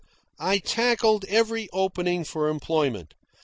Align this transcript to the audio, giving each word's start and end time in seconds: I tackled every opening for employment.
I 0.39 0.57
tackled 0.57 1.25
every 1.25 1.69
opening 1.71 2.23
for 2.23 2.49
employment. 2.49 3.13